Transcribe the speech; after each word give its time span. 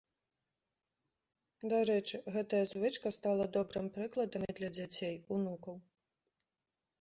Дарэчы, 1.73 2.19
гэтая 2.37 2.61
звычка 2.71 3.07
стала 3.17 3.45
добрым 3.59 3.85
прыкладам 3.99 4.47
і 4.49 4.57
для 4.63 4.69
дзяцей, 4.79 5.15
унукаў. 5.37 5.77